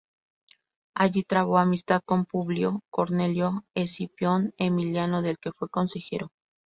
Allí 0.95 1.21
trabó 1.23 1.59
amistad 1.59 2.01
con 2.03 2.25
Publio 2.25 2.81
Cornelio 2.89 3.65
Escipión 3.75 4.51
Emiliano, 4.57 5.21
del 5.21 5.37
que 5.37 5.51
fue 5.51 5.69
consejero. 5.69 6.31